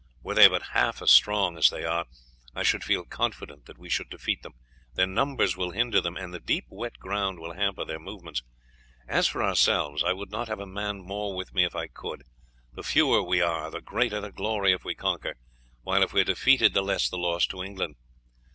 "Were 0.23 0.33
they 0.33 0.47
but 0.47 0.69
half 0.73 0.99
as 1.03 1.11
strong 1.11 1.59
as 1.59 1.69
they 1.69 1.85
are 1.85 2.07
I 2.55 2.63
should 2.63 2.83
feel 2.83 3.01
less 3.01 3.09
confident 3.09 3.67
that 3.67 3.77
we 3.77 3.87
should 3.87 4.09
defeat 4.09 4.41
them; 4.41 4.55
their 4.95 5.05
numbers 5.05 5.55
will 5.55 5.69
hinder 5.69 6.01
them, 6.01 6.17
and 6.17 6.33
the 6.33 6.39
deep 6.39 6.65
wet 6.69 6.97
ground 6.97 7.37
will 7.37 7.53
hamper 7.53 7.85
their 7.85 7.99
movements. 7.99 8.41
As 9.07 9.27
for 9.27 9.43
ourselves, 9.43 10.03
I 10.03 10.13
would 10.13 10.31
not 10.31 10.47
have 10.47 10.59
a 10.59 10.65
man 10.65 11.01
more 11.01 11.35
with 11.35 11.53
me 11.53 11.65
if 11.65 11.75
I 11.75 11.85
could; 11.85 12.23
the 12.73 12.81
fewer 12.81 13.21
we 13.21 13.41
are 13.41 13.69
the 13.69 13.79
greater 13.79 14.19
the 14.19 14.31
glory 14.31 14.71
if 14.73 14.83
we 14.83 14.95
conquer, 14.95 15.35
while 15.83 16.01
if 16.01 16.13
we 16.13 16.21
are 16.21 16.23
defeated 16.23 16.73
the 16.73 16.81
less 16.81 17.07
the 17.07 17.19
loss 17.19 17.45
to 17.45 17.61
England. 17.61 17.95